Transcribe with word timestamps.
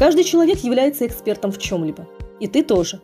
Каждый 0.00 0.24
человек 0.24 0.60
является 0.60 1.06
экспертом 1.06 1.52
в 1.52 1.58
чем-либо. 1.58 2.08
И 2.40 2.46
ты 2.46 2.62
тоже. 2.62 3.02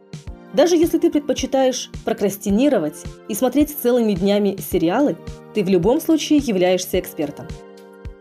Даже 0.55 0.77
если 0.77 0.97
ты 0.97 1.11
предпочитаешь 1.11 1.91
прокрастинировать 2.07 3.05
и 3.29 3.35
смотреть 3.35 3.77
целыми 3.83 4.15
днями 4.15 4.57
сериалы, 4.57 5.19
ты 5.53 5.63
в 5.63 5.69
любом 5.69 6.01
случае 6.01 6.39
являешься 6.39 6.99
экспертом. 6.99 7.49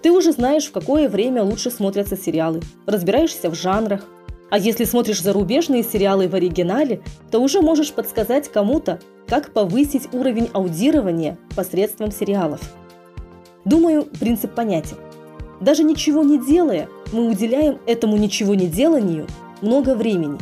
Ты 0.01 0.11
уже 0.11 0.33
знаешь, 0.33 0.65
в 0.65 0.73
какое 0.73 1.07
время 1.07 1.41
лучше 1.41 1.71
смотрятся 1.71 2.17
сериалы, 2.17 2.59
разбираешься 2.85 3.49
в 3.49 3.55
жанрах. 3.55 4.05
А 4.49 4.59
если 4.59 4.83
смотришь 4.83 5.21
зарубежные 5.21 5.81
сериалы 5.81 6.27
в 6.27 6.35
оригинале, 6.35 7.01
то 7.31 7.39
уже 7.39 7.61
можешь 7.61 7.93
подсказать 7.93 8.51
кому-то, 8.51 8.99
как 9.25 9.53
повысить 9.53 10.13
уровень 10.13 10.49
аудирования 10.51 11.37
посредством 11.55 12.11
сериалов. 12.11 12.59
Думаю, 13.63 14.03
принцип 14.03 14.53
понятен. 14.53 14.97
Даже 15.59 15.83
ничего 15.83 16.23
не 16.23 16.37
делая, 16.37 16.89
мы 17.11 17.29
уделяем 17.29 17.79
этому 17.85 18.17
ничего 18.17 18.55
не 18.55 18.67
деланию 18.67 19.27
много 19.61 19.95
времени 19.95 20.37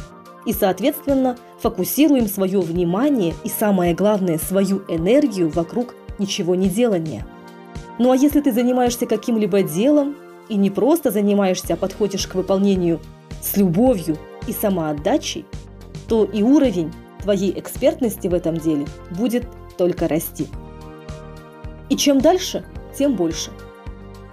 и, 0.45 0.54
соответственно, 0.54 1.38
фокусируем 1.59 2.27
свое 2.27 2.59
внимание 2.59 3.34
и, 3.44 3.49
самое 3.49 3.94
главное, 3.94 4.38
свою 4.38 4.81
энергию 4.90 5.49
вокруг 5.49 5.95
ничего 6.20 6.55
не 6.55 6.70
делания– 6.70 7.26
ну 7.99 8.12
а 8.12 8.16
если 8.16 8.41
ты 8.41 8.52
занимаешься 8.52 9.05
каким-либо 9.05 9.62
делом 9.62 10.16
и 10.49 10.55
не 10.55 10.70
просто 10.70 11.12
занимаешься, 11.12 11.73
а 11.73 11.77
подходишь 11.77 12.27
к 12.27 12.35
выполнению 12.35 12.99
с 13.41 13.55
любовью 13.55 14.18
и 14.48 14.52
самоотдачей, 14.52 15.45
то 16.07 16.26
и 16.26 16.41
уровень 16.41 16.91
твоей 17.21 17.57
экспертности 17.57 18.27
в 18.27 18.34
этом 18.34 18.57
деле 18.57 18.88
будет 19.12 19.45
только 19.77 20.07
расти. 20.07 20.48
И 21.90 21.95
чем 21.95 22.20
дальше, 22.20 22.66
тем 22.98 23.16
больше. 23.16 23.52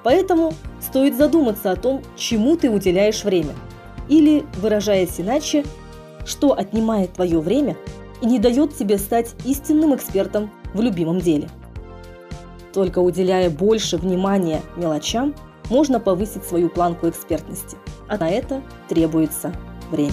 Поэтому 0.03 0.55
стоит 0.81 1.17
задуматься 1.17 1.71
о 1.71 1.77
том, 1.77 2.03
чему 2.17 2.57
ты 2.57 2.71
уделяешь 2.71 3.25
время. 3.25 3.55
Или, 4.09 4.45
выражаясь 4.57 5.21
иначе, 5.21 5.65
что 6.25 6.57
отнимает 6.59 7.13
твое 7.13 7.41
время 7.41 7.77
и 8.21 8.27
не 8.27 8.39
дает 8.39 8.77
тебе 8.77 8.99
стать 8.99 9.35
истинным 9.45 9.95
экспертом 9.95 10.51
в 10.75 10.81
любимом 10.81 11.21
деле– 11.21 11.49
только 12.73 13.01
уделяя 13.01 13.51
больше 13.51 13.97
внимания 13.97 14.63
мелочам, 14.77 15.35
можно 15.69 16.01
повысить 16.01 16.45
свою 16.45 16.69
планку 16.69 17.09
экспертности, 17.09 17.77
а 18.09 18.17
на 18.17 18.29
это 18.29 18.63
требуется 18.89 19.53
время. 19.91 20.13